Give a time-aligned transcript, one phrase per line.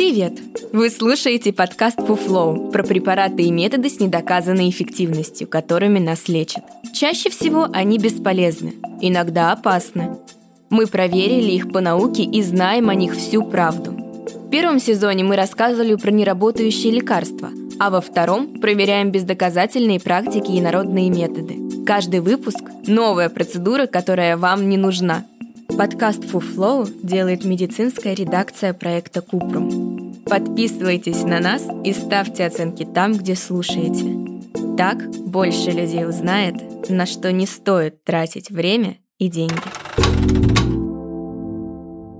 [0.00, 0.40] Привет!
[0.72, 6.64] Вы слушаете подкаст Фуфлоу про препараты и методы с недоказанной эффективностью, которыми нас лечат.
[6.94, 10.16] Чаще всего они бесполезны, иногда опасны.
[10.70, 13.90] Мы проверили их по науке и знаем о них всю правду.
[13.90, 20.62] В первом сезоне мы рассказывали про неработающие лекарства, а во втором проверяем бездоказательные практики и
[20.62, 21.84] народные методы.
[21.84, 25.26] Каждый выпуск– новая процедура, которая вам не нужна–
[25.80, 30.12] Подкаст «Фуфлоу» делает медицинская редакция проекта «Купрум».
[30.26, 34.76] Подписывайтесь на нас и ставьте оценки там, где слушаете.
[34.76, 39.56] Так больше людей узнает, на что не стоит тратить время и деньги.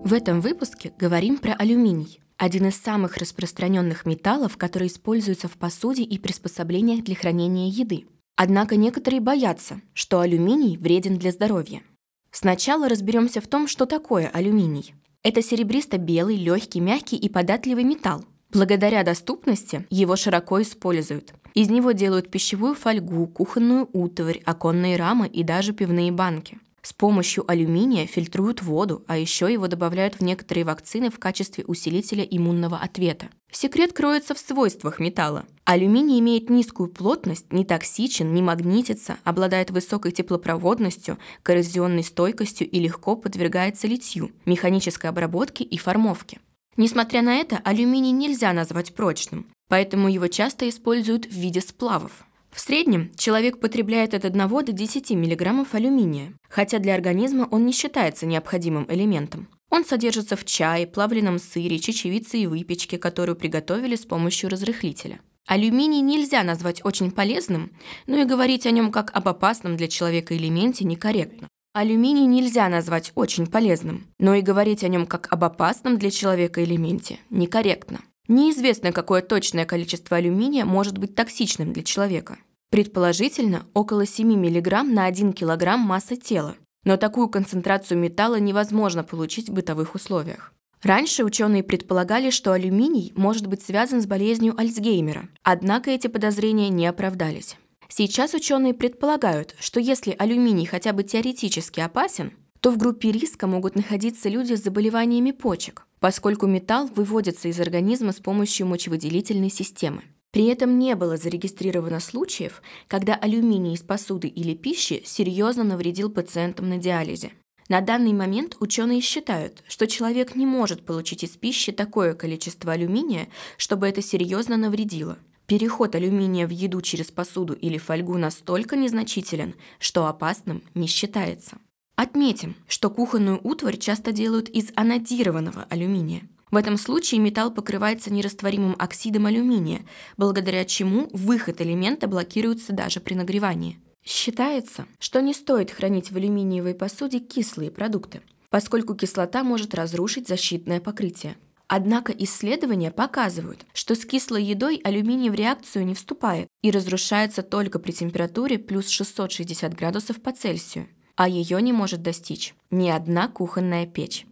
[0.08, 6.02] В этом выпуске говорим про алюминий, один из самых распространенных металлов, который используется в посуде
[6.02, 8.06] и приспособлениях для хранения еды.
[8.36, 11.82] Однако некоторые боятся, что алюминий вреден для здоровья.
[12.30, 14.94] Сначала разберемся в том, что такое алюминий.
[15.22, 18.24] Это серебристо-белый, легкий, мягкий и податливый металл.
[18.52, 21.34] Благодаря доступности его широко используют.
[21.54, 26.58] Из него делают пищевую фольгу, кухонную утварь, оконные рамы и даже пивные банки.
[26.82, 32.24] С помощью алюминия фильтруют воду, а еще его добавляют в некоторые вакцины в качестве усилителя
[32.24, 33.28] иммунного ответа.
[33.52, 35.44] Секрет кроется в свойствах металла.
[35.64, 43.14] Алюминий имеет низкую плотность, не токсичен, не магнитится, обладает высокой теплопроводностью, коррозионной стойкостью и легко
[43.14, 46.40] подвергается литью, механической обработке и формовке.
[46.76, 52.24] Несмотря на это, алюминий нельзя назвать прочным, поэтому его часто используют в виде сплавов.
[52.50, 57.72] В среднем человек потребляет от 1 до 10 мг алюминия, хотя для организма он не
[57.72, 59.48] считается необходимым элементом.
[59.70, 65.20] Он содержится в чае, плавленном сыре, чечевице и выпечке, которую приготовили с помощью разрыхлителя.
[65.46, 67.72] Алюминий нельзя назвать очень полезным,
[68.06, 71.48] но и говорить о нем как об опасном для человека элементе некорректно.
[71.72, 76.64] Алюминий нельзя назвать очень полезным, но и говорить о нем как об опасном для человека
[76.64, 78.00] элементе некорректно.
[78.30, 82.38] Неизвестно, какое точное количество алюминия может быть токсичным для человека.
[82.70, 86.54] Предположительно, около 7 мг на 1 кг массы тела.
[86.84, 90.52] Но такую концентрацию металла невозможно получить в бытовых условиях.
[90.80, 96.86] Раньше ученые предполагали, что алюминий может быть связан с болезнью Альцгеймера, однако эти подозрения не
[96.86, 97.56] оправдались.
[97.88, 103.74] Сейчас ученые предполагают, что если алюминий хотя бы теоретически опасен, то в группе риска могут
[103.74, 110.02] находиться люди с заболеваниями почек, поскольку металл выводится из организма с помощью мочевыделительной системы.
[110.30, 116.68] При этом не было зарегистрировано случаев, когда алюминий из посуды или пищи серьезно навредил пациентам
[116.68, 117.32] на диализе.
[117.68, 123.28] На данный момент ученые считают, что человек не может получить из пищи такое количество алюминия,
[123.56, 125.18] чтобы это серьезно навредило.
[125.46, 131.58] Переход алюминия в еду через посуду или фольгу настолько незначителен, что опасным не считается.
[132.00, 136.22] Отметим, что кухонную утварь часто делают из анодированного алюминия.
[136.50, 139.82] В этом случае металл покрывается нерастворимым оксидом алюминия,
[140.16, 143.78] благодаря чему выход элемента блокируется даже при нагревании.
[144.02, 150.80] Считается, что не стоит хранить в алюминиевой посуде кислые продукты, поскольку кислота может разрушить защитное
[150.80, 151.36] покрытие.
[151.66, 157.78] Однако исследования показывают, что с кислой едой алюминий в реакцию не вступает и разрушается только
[157.78, 160.88] при температуре плюс 660 градусов по Цельсию
[161.20, 164.24] а ее не может достичь ни одна кухонная печь.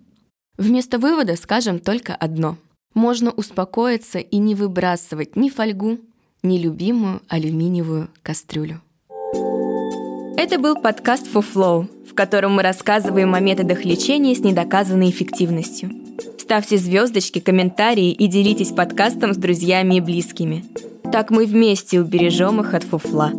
[0.56, 2.56] Вместо вывода скажем только одно.
[2.94, 5.98] Можно успокоиться и не выбрасывать ни фольгу,
[6.42, 8.80] ни любимую алюминиевую кастрюлю.
[10.38, 15.90] Это был подкаст For Flow, в котором мы рассказываем о методах лечения с недоказанной эффективностью.
[16.38, 20.64] Ставьте звездочки, комментарии и делитесь подкастом с друзьями и близкими.
[21.12, 23.30] Так мы вместе убережем их от фуфла.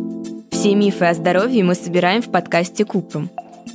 [0.52, 3.28] Все мифы о здоровье мы собираем в подкасте Купрум.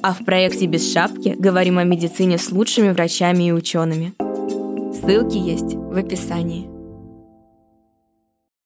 [0.08, 4.14] А в проекте «Без шапки» говорим о медицине с лучшими врачами и учеными.
[4.94, 6.75] Ссылки есть в описании.